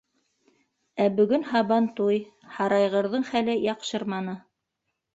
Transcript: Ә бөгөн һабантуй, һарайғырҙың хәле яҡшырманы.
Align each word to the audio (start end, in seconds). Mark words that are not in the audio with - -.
Ә 1.05 1.07
бөгөн 1.19 1.45
һабантуй, 1.51 2.19
һарайғырҙың 2.57 3.31
хәле 3.31 3.59
яҡшырманы. 3.71 4.39